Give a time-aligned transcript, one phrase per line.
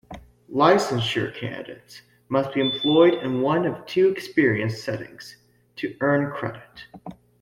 [0.51, 5.37] Licensure candidates must be employed in one of two experience settings
[5.75, 6.85] to earn credit.